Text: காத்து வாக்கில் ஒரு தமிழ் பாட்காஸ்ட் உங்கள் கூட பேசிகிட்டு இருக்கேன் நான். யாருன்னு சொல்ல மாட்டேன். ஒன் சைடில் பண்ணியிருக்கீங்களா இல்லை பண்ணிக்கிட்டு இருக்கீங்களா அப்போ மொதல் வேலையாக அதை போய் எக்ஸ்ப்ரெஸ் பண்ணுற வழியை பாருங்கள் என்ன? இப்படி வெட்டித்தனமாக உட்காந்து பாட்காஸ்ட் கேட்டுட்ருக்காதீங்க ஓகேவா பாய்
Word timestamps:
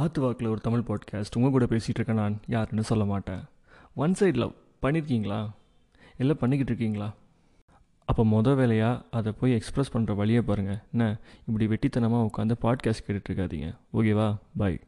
காத்து 0.00 0.20
வாக்கில் 0.20 0.48
ஒரு 0.48 0.60
தமிழ் 0.60 0.84
பாட்காஸ்ட் 0.86 1.36
உங்கள் 1.36 1.50
கூட 1.50 1.64
பேசிகிட்டு 1.64 1.94
இருக்கேன் 1.94 2.16
நான். 2.16 2.40
யாருன்னு 2.46 2.82
சொல்ல 2.82 3.04
மாட்டேன். 3.04 3.40
ஒன் 3.94 4.12
சைடில் 4.12 4.54
பண்ணியிருக்கீங்களா 4.82 5.50
இல்லை 6.18 6.34
பண்ணிக்கிட்டு 6.34 6.72
இருக்கீங்களா 6.72 7.14
அப்போ 8.04 8.24
மொதல் 8.24 8.56
வேலையாக 8.56 9.02
அதை 9.10 9.32
போய் 9.32 9.54
எக்ஸ்ப்ரெஸ் 9.54 9.92
பண்ணுற 9.92 10.14
வழியை 10.14 10.42
பாருங்கள் 10.42 10.78
என்ன? 10.92 11.16
இப்படி 11.46 11.66
வெட்டித்தனமாக 11.66 12.28
உட்காந்து 12.28 12.52
பாட்காஸ்ட் 12.62 13.04
கேட்டுட்ருக்காதீங்க 13.06 13.74
ஓகேவா 13.94 14.36
பாய் 14.56 14.80